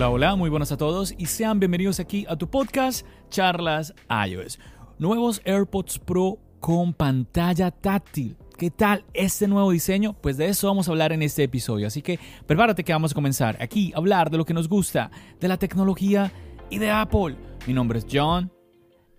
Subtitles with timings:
[0.00, 4.58] Hola, hola, muy buenas a todos y sean bienvenidos aquí a tu podcast Charlas iOS.
[4.98, 8.38] Nuevos AirPods Pro con pantalla táctil.
[8.56, 10.14] ¿Qué tal este nuevo diseño?
[10.14, 13.14] Pues de eso vamos a hablar en este episodio, así que prepárate que vamos a
[13.14, 16.32] comenzar aquí a hablar de lo que nos gusta, de la tecnología
[16.70, 17.36] y de Apple.
[17.66, 18.50] Mi nombre es John.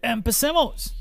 [0.01, 1.00] ¡Empecemos!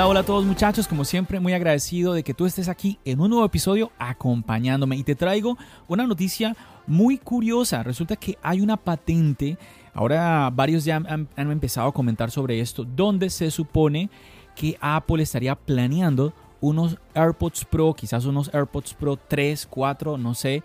[0.00, 3.20] Hola, hola a todos muchachos, como siempre muy agradecido de que tú estés aquí en
[3.20, 7.82] un nuevo episodio acompañándome y te traigo una noticia muy curiosa.
[7.82, 9.58] Resulta que hay una patente,
[9.92, 14.08] ahora varios ya han, han empezado a comentar sobre esto, donde se supone
[14.56, 20.62] que Apple estaría planeando unos AirPods Pro, quizás unos AirPods Pro 3, 4, no sé,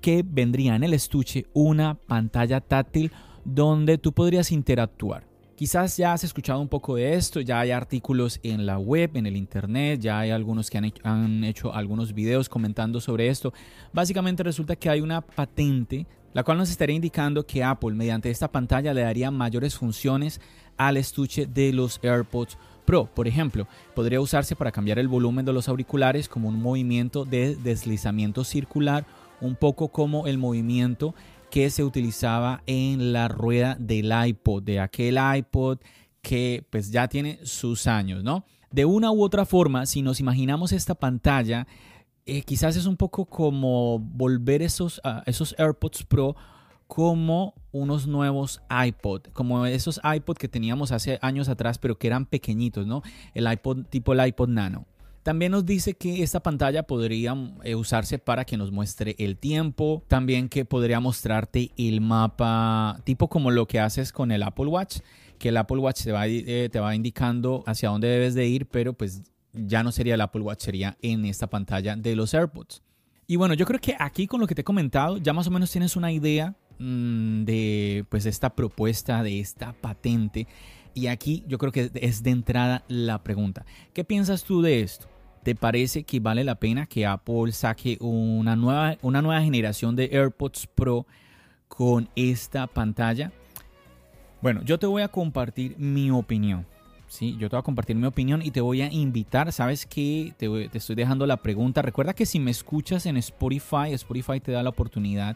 [0.00, 3.10] que vendría en el estuche una pantalla táctil
[3.44, 5.27] donde tú podrías interactuar.
[5.58, 9.26] Quizás ya has escuchado un poco de esto, ya hay artículos en la web, en
[9.26, 13.52] el internet, ya hay algunos que han hecho, algunos videos comentando sobre esto.
[13.92, 18.52] Básicamente resulta que hay una patente la cual nos estaría indicando que Apple mediante esta
[18.52, 20.40] pantalla le daría mayores funciones
[20.76, 23.06] al estuche de los AirPods Pro.
[23.12, 27.56] Por ejemplo, podría usarse para cambiar el volumen de los auriculares como un movimiento de
[27.56, 29.06] deslizamiento circular,
[29.40, 31.16] un poco como el movimiento
[31.50, 35.78] que se utilizaba en la rueda del iPod, de aquel iPod
[36.22, 38.44] que pues ya tiene sus años, ¿no?
[38.70, 41.66] De una u otra forma, si nos imaginamos esta pantalla,
[42.26, 46.36] eh, quizás es un poco como volver esos, uh, esos AirPods Pro
[46.86, 52.26] como unos nuevos iPod, como esos iPod que teníamos hace años atrás, pero que eran
[52.26, 53.02] pequeñitos, ¿no?
[53.32, 54.86] El iPod tipo el iPod Nano.
[55.28, 60.02] También nos dice que esta pantalla podría eh, usarse para que nos muestre el tiempo,
[60.08, 65.00] también que podría mostrarte el mapa, tipo como lo que haces con el Apple Watch,
[65.38, 68.64] que el Apple Watch te va, eh, te va indicando hacia dónde debes de ir,
[68.64, 69.20] pero pues
[69.52, 72.80] ya no sería el Apple Watch, sería en esta pantalla de los AirPods.
[73.26, 75.50] Y bueno, yo creo que aquí con lo que te he comentado ya más o
[75.50, 80.46] menos tienes una idea mmm, de pues esta propuesta, de esta patente.
[80.94, 83.66] Y aquí yo creo que es de entrada la pregunta.
[83.92, 85.06] ¿Qué piensas tú de esto?
[85.48, 90.10] ¿Te parece que vale la pena que Apple saque una nueva, una nueva generación de
[90.12, 91.06] AirPods Pro
[91.68, 93.32] con esta pantalla?
[94.42, 96.66] Bueno, yo te voy a compartir mi opinión.
[97.06, 99.50] Sí, yo te voy a compartir mi opinión y te voy a invitar.
[99.50, 101.80] Sabes que te, estoy dejando la pregunta.
[101.80, 105.34] Recuerda que si me escuchas en Spotify, Spotify te da la oportunidad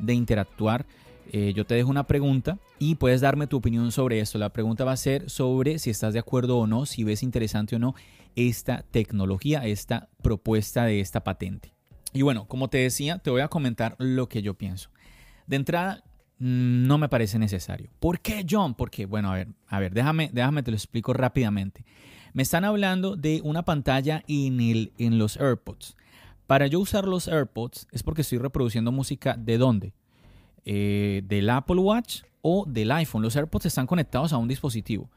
[0.00, 0.84] de interactuar.
[1.30, 4.36] Eh, yo te dejo una pregunta y puedes darme tu opinión sobre esto.
[4.36, 7.76] La pregunta va a ser sobre si estás de acuerdo o no, si ves interesante
[7.76, 7.94] o no
[8.36, 11.74] esta tecnología, esta propuesta de esta patente.
[12.12, 14.90] Y bueno, como te decía, te voy a comentar lo que yo pienso.
[15.46, 16.04] De entrada,
[16.38, 17.90] mm, no me parece necesario.
[17.98, 18.74] ¿Por qué, John?
[18.74, 21.84] Porque, bueno, a ver, a ver, déjame, déjame te lo explico rápidamente.
[22.32, 25.96] Me están hablando de una pantalla en, el, en los AirPods.
[26.46, 29.94] Para yo usar los AirPods es porque estoy reproduciendo música de dónde?
[30.64, 33.22] Eh, del Apple Watch o del iPhone.
[33.22, 35.10] Los AirPods están conectados a un dispositivo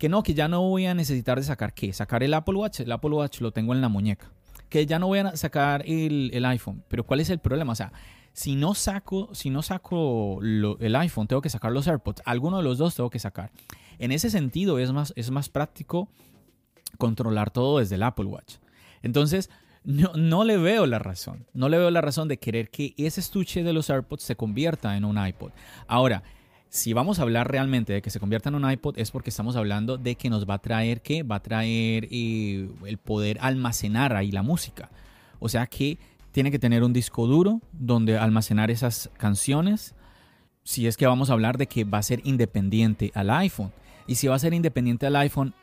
[0.00, 2.80] que no, que ya no voy a necesitar de sacar qué, sacar el Apple Watch,
[2.80, 4.32] el Apple Watch lo tengo en la muñeca,
[4.70, 7.72] que ya no voy a sacar el, el iPhone, pero ¿cuál es el problema?
[7.72, 7.92] O sea,
[8.32, 12.62] si no saco, si no saco el iPhone, tengo que sacar los AirPods, alguno de
[12.62, 13.50] los dos tengo que sacar.
[13.98, 16.08] En ese sentido es más, es más práctico
[16.96, 18.54] controlar todo desde el Apple Watch.
[19.02, 19.50] Entonces,
[19.84, 21.46] no, no, le veo la razón.
[21.52, 24.96] No le veo la razón de querer que ese estuche de los AirPods se convierta
[24.96, 25.52] en un iPod.
[25.86, 26.22] Ahora,
[26.70, 29.56] si vamos a hablar realmente de que se convierta en un iPod, es porque estamos
[29.56, 31.24] hablando de que nos va a traer ¿qué?
[31.24, 34.88] Va a traer eh, el poder almacenar ahí la música.
[35.40, 35.98] O sea que
[36.30, 39.96] tiene que tener un disco duro donde almacenar esas canciones.
[40.62, 43.72] Si es que vamos a hablar de que va a ser independiente al iPhone.
[44.06, 45.54] Y si va a ser independiente al iPhone,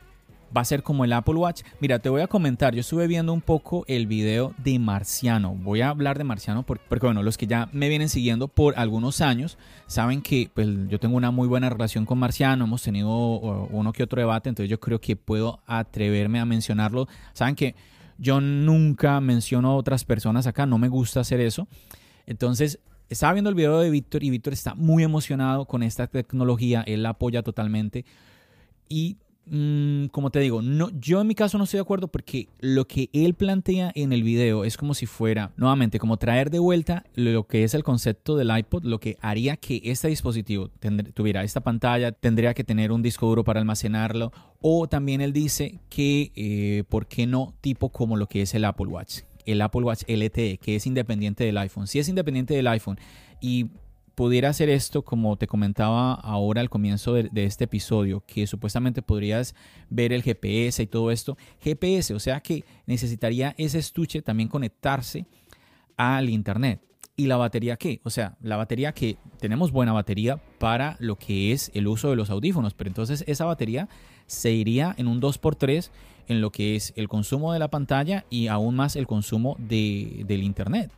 [0.56, 1.62] va a ser como el Apple Watch.
[1.80, 5.54] Mira, te voy a comentar, yo estuve viendo un poco el video de Marciano.
[5.54, 9.20] Voy a hablar de Marciano porque, bueno, los que ya me vienen siguiendo por algunos
[9.20, 13.92] años saben que pues, yo tengo una muy buena relación con Marciano, hemos tenido uno
[13.92, 17.08] que otro debate, entonces yo creo que puedo atreverme a mencionarlo.
[17.32, 17.74] Saben que
[18.18, 21.68] yo nunca menciono a otras personas acá, no me gusta hacer eso.
[22.26, 26.82] Entonces, estaba viendo el video de Víctor y Víctor está muy emocionado con esta tecnología,
[26.86, 28.04] él la apoya totalmente.
[28.88, 29.18] Y
[29.50, 32.86] Mm, como te digo, no, yo en mi caso no estoy de acuerdo porque lo
[32.86, 37.04] que él plantea en el video es como si fuera, nuevamente, como traer de vuelta
[37.14, 40.70] lo que es el concepto del iPod, lo que haría que este dispositivo
[41.14, 45.80] tuviera esta pantalla, tendría que tener un disco duro para almacenarlo, o también él dice
[45.88, 49.20] que, eh, ¿por qué no tipo como lo que es el Apple Watch?
[49.46, 51.86] El Apple Watch LTE, que es independiente del iPhone.
[51.86, 52.98] Si es independiente del iPhone
[53.40, 53.68] y
[54.18, 59.54] pudiera hacer esto, como te comentaba ahora al comienzo de, este episodio, que supuestamente podrías
[59.90, 61.38] ver el GPS y todo esto.
[61.60, 65.24] GPS, o sea que necesitaría ese estuche también conectarse
[65.96, 66.80] al Internet.
[67.14, 68.00] ¿Y la batería qué?
[68.02, 72.16] O sea, la batería que tenemos buena batería para lo que es el uso de
[72.16, 73.88] los audífonos, pero entonces esa batería
[74.26, 75.90] se iría en un 2x3
[76.26, 80.24] en lo que es el consumo de la pantalla y aún más el consumo de,
[80.26, 80.90] del Internet.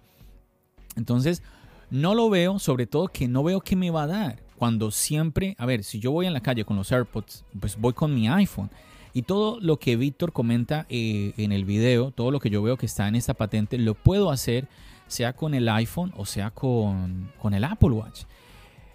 [0.96, 1.42] Entonces,
[1.90, 4.42] no lo veo, sobre todo que no veo qué me va a dar.
[4.56, 7.92] Cuando siempre, a ver, si yo voy en la calle con los AirPods, pues voy
[7.92, 8.70] con mi iPhone.
[9.12, 12.76] Y todo lo que Víctor comenta eh, en el video, todo lo que yo veo
[12.76, 14.68] que está en esta patente, lo puedo hacer
[15.10, 18.22] sea con el iPhone o sea con, con el Apple Watch.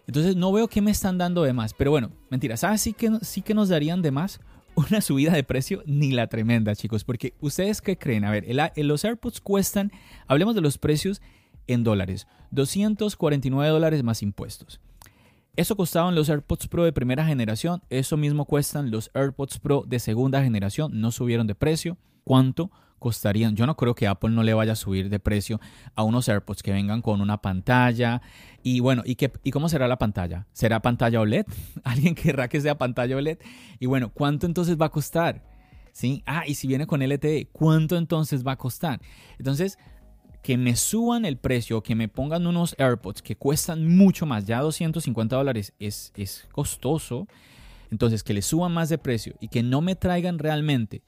[0.07, 1.73] Entonces no veo qué me están dando de más.
[1.73, 4.39] Pero bueno, mentira, ¿sabes sí que, sí que nos darían de más?
[4.75, 7.03] Una subida de precio ni la tremenda, chicos.
[7.03, 8.25] Porque ustedes qué creen?
[8.25, 8.45] A ver,
[8.77, 9.91] los AirPods cuestan,
[10.27, 11.21] hablemos de los precios
[11.67, 14.79] en dólares, 249 dólares más impuestos.
[15.55, 19.99] Eso costaban los AirPods Pro de primera generación, eso mismo cuestan los AirPods Pro de
[19.99, 21.97] segunda generación, no subieron de precio.
[22.25, 23.55] ¿Cuánto costarían?
[23.55, 25.61] Yo no creo que Apple no le vaya a subir de precio
[25.95, 28.21] a unos AirPods que vengan con una pantalla.
[28.63, 30.45] Y bueno, ¿y, qué, ¿y cómo será la pantalla?
[30.51, 31.45] ¿Será pantalla OLED?
[31.85, 33.37] ¿Alguien querrá que sea pantalla OLED?
[33.79, 35.41] Y bueno, ¿cuánto entonces va a costar?
[35.93, 36.21] ¿Sí?
[36.25, 38.99] Ah, y si viene con LTE, ¿cuánto entonces va a costar?
[39.37, 39.77] Entonces,
[40.45, 44.59] que me suban el precio, que me pongan unos AirPods que cuestan mucho más, ya
[44.59, 47.27] 250 dólares es, es costoso,
[47.89, 51.01] entonces que le suban más de precio y que no me traigan realmente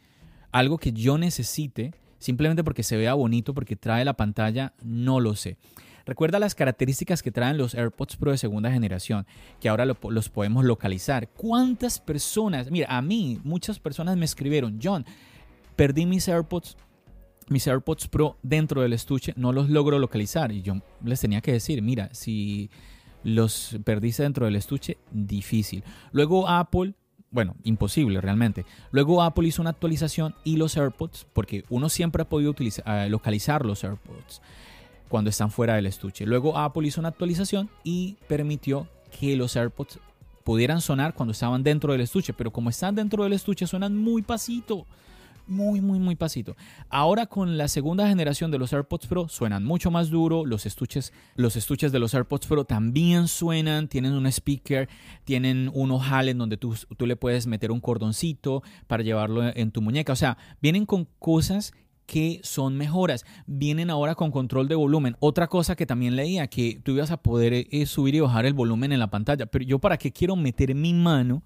[0.51, 5.35] algo que yo necesite, simplemente porque se vea bonito, porque trae la pantalla, no lo
[5.35, 5.59] sé.
[6.07, 9.27] Recuerda las características que traen los AirPods Pro de segunda generación,
[9.59, 11.29] que ahora los podemos localizar.
[11.29, 12.71] ¿Cuántas personas?
[12.71, 15.05] Mira, a mí muchas personas me escribieron, John,
[15.75, 16.75] perdí mis AirPods
[17.49, 20.51] mis AirPods Pro dentro del estuche, no los logro localizar.
[20.51, 22.69] Y yo les tenía que decir, mira, si
[23.23, 25.83] los perdiste dentro del estuche, difícil.
[26.11, 26.93] Luego Apple,
[27.31, 28.65] bueno, imposible realmente.
[28.91, 32.55] Luego Apple hizo una actualización y los AirPods, porque uno siempre ha podido
[32.85, 34.41] ah, localizar los AirPods
[35.09, 36.25] cuando están fuera del estuche.
[36.25, 38.87] Luego Apple hizo una actualización y permitió
[39.19, 39.99] que los AirPods
[40.43, 44.21] pudieran sonar cuando estaban dentro del estuche, pero como están dentro del estuche suenan muy
[44.21, 44.85] pasito
[45.47, 46.55] muy, muy, muy pasito.
[46.89, 51.13] Ahora con la segunda generación de los AirPods Pro suenan mucho más duro, los estuches,
[51.35, 54.89] los estuches de los AirPods Pro también suenan, tienen un speaker,
[55.23, 59.71] tienen un ojal en donde tú, tú le puedes meter un cordoncito para llevarlo en
[59.71, 60.13] tu muñeca.
[60.13, 61.73] O sea, vienen con cosas
[62.07, 63.25] que son mejoras.
[63.45, 65.15] Vienen ahora con control de volumen.
[65.19, 68.53] Otra cosa que también leía, que tú ibas a poder eh, subir y bajar el
[68.53, 69.45] volumen en la pantalla.
[69.45, 71.43] Pero yo para qué quiero meter mi mano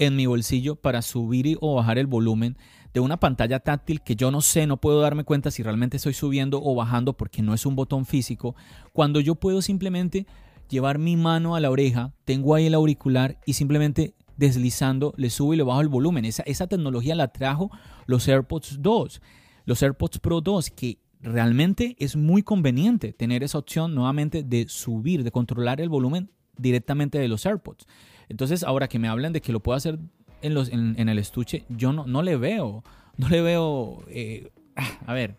[0.00, 2.56] en mi bolsillo para subir o bajar el volumen
[2.92, 6.14] de una pantalla táctil que yo no sé, no puedo darme cuenta si realmente estoy
[6.14, 8.56] subiendo o bajando porque no es un botón físico,
[8.92, 10.26] cuando yo puedo simplemente
[10.70, 15.52] llevar mi mano a la oreja, tengo ahí el auricular y simplemente deslizando le subo
[15.52, 16.24] y le bajo el volumen.
[16.24, 17.70] Esa, esa tecnología la trajo
[18.06, 19.20] los AirPods 2,
[19.66, 25.24] los AirPods Pro 2, que realmente es muy conveniente tener esa opción nuevamente de subir,
[25.24, 27.86] de controlar el volumen directamente de los AirPods.
[28.30, 29.98] Entonces, ahora que me hablan de que lo puedo hacer
[30.40, 32.84] en, el estuche, yo no, no le veo,
[33.16, 35.36] no le veo, eh, ah, a ver,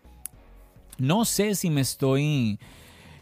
[0.98, 2.60] no sé si me estoy,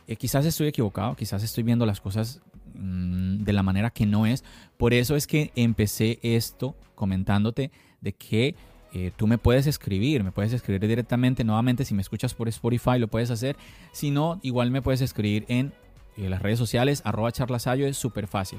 [0.08, 2.42] eh, quizás estoy equivocado, quizás estoy viendo las cosas
[2.74, 4.42] mm, de la manera que no es.
[4.76, 8.56] Por eso es que empecé esto comentándote de que
[8.92, 12.98] eh, tú me puedes escribir, me puedes escribir directamente, nuevamente si me escuchas por Spotify
[12.98, 13.56] lo puedes hacer,
[13.92, 15.72] si no, igual me puedes escribir en
[16.16, 18.58] las redes sociales, arroba charlasayo, es súper fácil.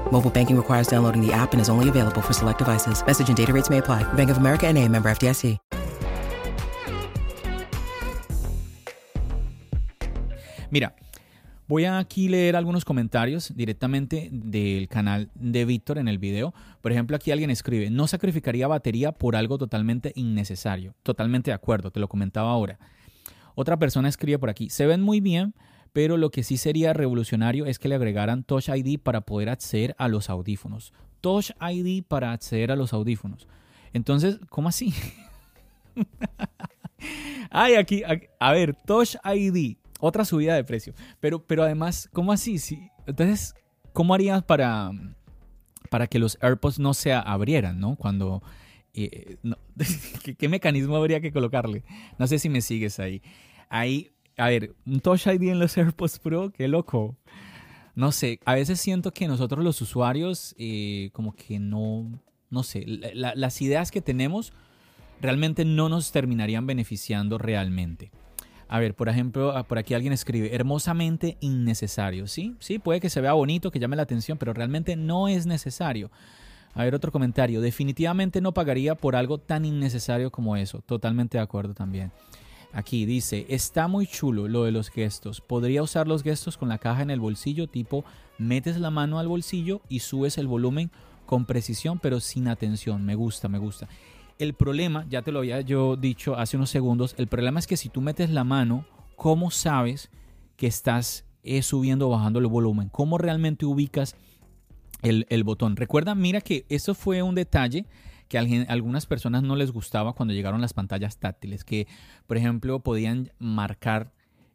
[0.11, 3.03] Mobile banking requires downloading the app and is only available for select devices.
[3.05, 4.03] Message and data rates may apply.
[4.13, 5.57] Bank of America and a member FDIC.
[10.69, 10.93] Mira,
[11.71, 16.53] Voy a aquí leer algunos comentarios directamente del canal de Víctor en el video.
[16.81, 20.95] Por ejemplo, aquí alguien escribe, no sacrificaría batería por algo totalmente innecesario.
[21.01, 22.77] Totalmente de acuerdo, te lo comentaba ahora.
[23.55, 25.53] Otra persona escribe por aquí, se ven muy bien,
[25.93, 29.95] pero lo que sí sería revolucionario es que le agregaran Touch ID para poder acceder
[29.97, 30.93] a los audífonos.
[31.21, 33.47] Touch ID para acceder a los audífonos.
[33.93, 34.93] Entonces, ¿cómo así?
[37.49, 38.03] Ay, aquí,
[38.39, 40.93] a ver, Touch ID otra subida de precio.
[41.21, 42.57] Pero, pero además, ¿cómo así?
[42.57, 43.55] Sí, entonces,
[43.93, 44.91] ¿cómo harías para,
[45.89, 47.95] para que los AirPods no se abrieran, ¿no?
[47.95, 48.43] Cuando...
[48.93, 49.37] Eh,
[50.37, 51.85] ¿qué, mecanismo habría que colocarle?
[52.19, 53.21] No sé si me sigues ahí.
[53.69, 57.17] Ahí, a ver, un Touch ID en los AirPods Pro, qué loco.
[57.95, 62.09] No sé, a veces siento que nosotros los usuarios eh, como que no,
[62.49, 64.53] no sé, las ideas que tenemos
[65.21, 68.11] realmente no nos terminarían beneficiando realmente.
[68.67, 72.25] A ver, por ejemplo, ah, por aquí alguien escribe, hermosamente innecesario.
[72.27, 75.45] Sí, sí, puede que se vea bonito, que llame la atención, pero realmente no es
[75.45, 76.09] necesario.
[76.73, 77.59] A ver, otro comentario.
[77.59, 80.81] Definitivamente no pagaría por algo tan innecesario como eso.
[80.85, 82.13] Totalmente de acuerdo también.
[82.73, 85.41] Aquí dice, está muy chulo lo de los gestos.
[85.41, 88.05] Podría usar los gestos con la caja en el bolsillo, tipo
[88.37, 90.89] metes la mano al bolsillo y subes el volumen
[91.25, 93.05] con precisión, pero sin atención.
[93.05, 93.87] Me gusta, me gusta.
[94.39, 97.77] El problema, ya te lo había yo dicho hace unos segundos, el problema es que
[97.77, 98.85] si tú metes la mano,
[99.15, 100.09] ¿cómo sabes
[100.57, 102.89] que estás eh, subiendo o bajando el volumen?
[102.89, 104.15] ¿Cómo realmente ubicas
[105.03, 105.75] el, botón?
[105.75, 107.85] Recuerda, mira que eso fue un detalle
[108.31, 111.85] que a algunas personas no les gustaba cuando llegaron las pantallas táctiles, que
[112.27, 114.13] por ejemplo podían marcar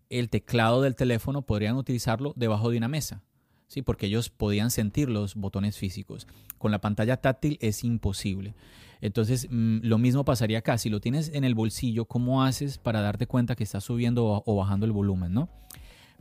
[0.09, 3.23] el teclado del teléfono, podrían utilizarlo debajo de una mesa.
[3.69, 3.83] ¿sí?
[3.83, 6.27] porque ellos podían sentir los botones físicos.
[6.57, 8.55] Con la pantalla táctil es imposible.
[9.03, 10.79] Entonces, mm, lo mismo pasaría acá.
[10.79, 14.57] Si lo tienes en el bolsillo, ¿cómo haces para darte cuenta que estás subiendo o
[14.57, 15.51] bajando el volumen, no?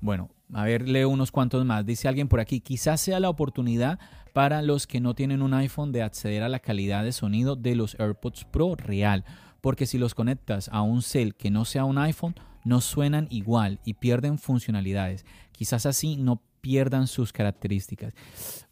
[0.02, 1.86] Bueno, a ver, leo unos cuantos más.
[1.86, 4.00] Dice alguien por aquí, quizás sea la oportunidad
[4.34, 7.76] para los que no tienen un iPhone de acceder a la calidad de sonido de
[7.76, 9.24] los AirPods Pro real,
[9.62, 13.80] porque si los conectas a un cel que no sea un iPhone, no suenan igual
[13.86, 15.26] y pierden funcionalidades.
[15.52, 18.14] Quizás así no pierdan sus características.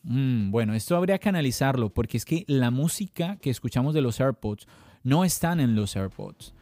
[0.02, 4.20] Mm, bueno, esto habría que analizarlo porque es que la música que escuchamos de los
[4.20, 4.68] AirPods
[5.04, 6.54] no están en los AirPods.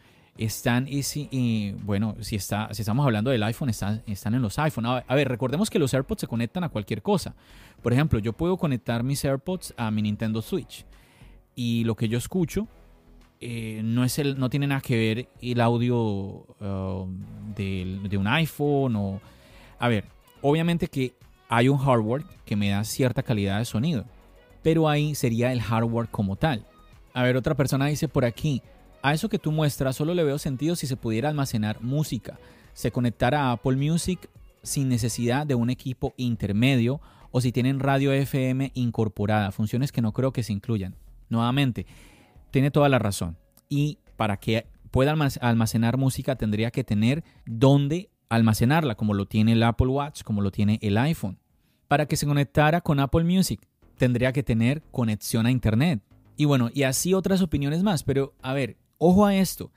[0.43, 4.85] Están, y, bueno, si, está, si estamos hablando del iPhone, están, están en los iPhone.
[4.85, 7.35] A, ver, recordemos que los AirPods se conectan a cualquier cosa.
[7.81, 10.85] Por ejemplo, yo puedo conectar mis AirPods a mi Nintendo Switch
[11.55, 12.67] y lo que yo escucho
[13.39, 17.07] eh, no, es el, no tiene nada que ver el audio uh,
[17.55, 19.21] de, de, un iPhone o...
[19.79, 20.05] A ver,
[20.41, 21.13] Obviamente que
[21.49, 24.05] hay un hardware que me da cierta calidad de sonido,
[24.63, 26.65] pero ahí sería el hardware como tal.
[27.13, 28.61] A ver, otra persona dice por aquí,
[29.01, 32.37] a eso que tú muestras solo le veo sentido si se pudiera almacenar música,
[32.73, 34.29] se conectara a Apple Music
[34.63, 40.11] sin necesidad de un equipo intermedio o si tienen radio FM incorporada, funciones que no
[40.11, 40.95] creo que se incluyan.
[41.29, 41.85] Nuevamente,
[42.51, 43.37] tiene toda la razón.
[43.69, 49.63] Y para que pueda almacenar música tendría que tener donde almacenarla, como lo tiene el
[49.63, 51.39] Apple Watch, como lo tiene el iPhone.
[51.87, 53.61] Para que se conectara con Apple Music,
[53.97, 56.01] tendría que tener conexión a Internet.
[56.37, 58.03] Y bueno, y así otras opiniones más.
[58.03, 59.71] Pero a ver, ojo a esto.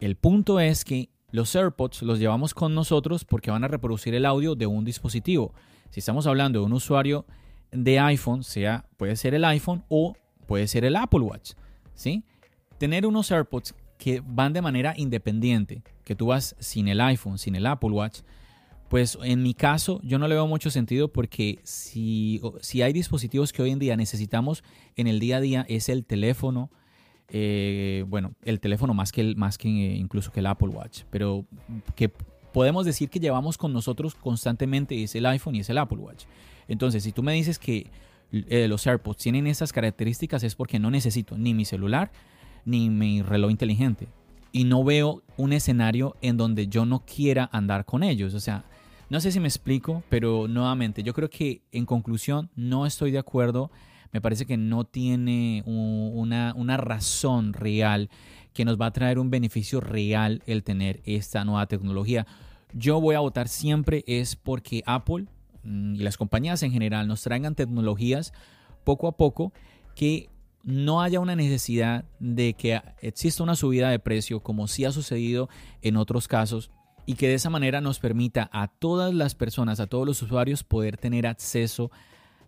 [0.00, 4.26] El punto es que los AirPods los llevamos con nosotros porque van a reproducir el
[4.26, 5.54] audio de un dispositivo.
[5.88, 7.24] Si estamos hablando de un usuario
[7.72, 10.14] de iPhone, sea puede ser el iPhone o
[10.46, 11.52] puede ser el Apple Watch,
[11.94, 12.24] ¿sí?
[12.76, 17.56] Tener unos AirPods que van de manera independiente, que tú vas sin el iPhone, sin
[17.56, 18.20] el Apple Watch,
[18.90, 23.54] pues en mi caso yo no le veo mucho sentido porque si, si hay dispositivos
[23.54, 24.62] que hoy en día necesitamos
[24.96, 26.70] en el día a día es el teléfono,
[27.28, 31.44] eh, bueno, el teléfono más que, el, más que incluso que el Apple Watch, pero
[31.94, 32.10] que
[32.52, 36.24] podemos decir que llevamos con nosotros constantemente es el iPhone y es el Apple Watch.
[36.68, 37.90] Entonces, si tú me dices que
[38.32, 42.10] eh, los AirPods tienen esas características es porque no necesito ni mi celular
[42.64, 44.08] ni mi reloj inteligente.
[44.52, 48.34] Y no veo un escenario en donde yo no quiera andar con ellos.
[48.34, 48.64] O sea,
[49.08, 53.18] no sé si me explico, pero nuevamente, yo creo que en conclusión no estoy de
[53.18, 53.70] acuerdo.
[54.12, 58.10] Me parece que no tiene una, una razón real
[58.52, 62.26] que nos va a traer un beneficio real el tener esta nueva tecnología.
[62.72, 65.26] Yo voy a votar siempre es porque Apple
[65.62, 68.32] mm, y las compañías en general nos traigan tecnologías
[68.84, 69.52] poco a poco
[69.94, 70.30] que
[70.62, 75.48] no haya una necesidad de que exista una subida de precio como sí ha sucedido
[75.82, 76.70] en otros casos
[77.06, 80.64] y que de esa manera nos permita a todas las personas, a todos los usuarios
[80.64, 81.90] poder tener acceso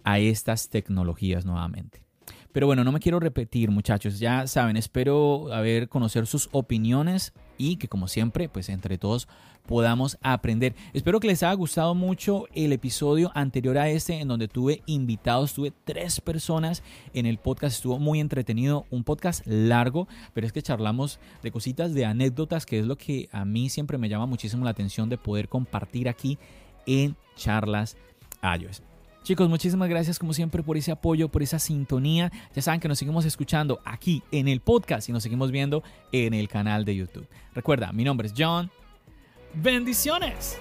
[0.09, 2.03] a estas tecnologías nuevamente.
[2.51, 4.19] Pero bueno, no me quiero repetir, muchachos.
[4.19, 9.29] Ya saben, espero haber conocer sus opiniones y que como siempre, pues entre todos
[9.67, 10.75] podamos aprender.
[10.95, 15.53] Espero que les haya gustado mucho el episodio anterior a este en donde tuve invitados,
[15.53, 20.63] tuve tres personas en el podcast, estuvo muy entretenido, un podcast largo, pero es que
[20.63, 24.65] charlamos de cositas, de anécdotas, que es lo que a mí siempre me llama muchísimo
[24.65, 26.39] la atención de poder compartir aquí
[26.87, 27.99] en charlas
[28.43, 28.88] iOS.
[29.23, 32.33] Chicos, muchísimas gracias como siempre por ese apoyo, por esa sintonía.
[32.55, 35.83] Ya saben que nos seguimos escuchando aquí en el podcast y nos seguimos viendo
[36.13, 37.29] en el canal de YouTube.
[37.55, 38.71] Recuerda, mi nombre es John.
[39.55, 40.59] Bendiciones.